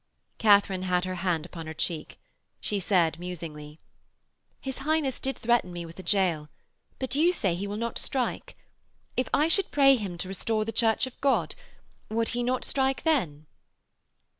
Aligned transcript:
Katharine 0.39 0.81
had 0.81 1.05
her 1.05 1.13
hand 1.21 1.45
upon 1.45 1.67
her 1.67 1.75
cheek. 1.75 2.19
She 2.59 2.79
said 2.79 3.19
musingly: 3.19 3.79
'His 4.59 4.79
Highness 4.79 5.19
did 5.19 5.37
threaten 5.37 5.71
me 5.71 5.85
with 5.85 5.99
a 5.99 6.01
gaol. 6.01 6.49
But 6.97 7.13
you 7.13 7.31
say 7.31 7.53
he 7.53 7.67
will 7.67 7.77
not 7.77 7.99
strike. 7.99 8.57
If 9.15 9.29
I 9.31 9.47
should 9.47 9.69
pray 9.69 9.95
him 9.97 10.17
to 10.17 10.27
restore 10.27 10.65
the 10.65 10.71
Church 10.71 11.05
of 11.05 11.21
God, 11.21 11.53
would 12.09 12.29
he 12.29 12.41
not 12.41 12.65
strike 12.65 13.03
then?' 13.03 13.45